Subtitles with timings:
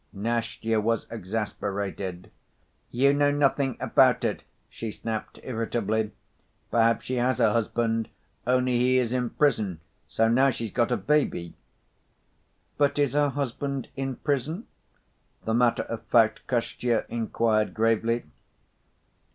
[0.13, 2.31] Nastya was exasperated.
[2.89, 6.09] "You know nothing about it," she snapped irritably.
[6.71, 8.09] "Perhaps she has a husband,
[8.47, 11.53] only he is in prison, so now she's got a baby."
[12.79, 14.65] "But is her husband in prison?"
[15.45, 18.23] the matter‐of‐fact Kostya inquired gravely.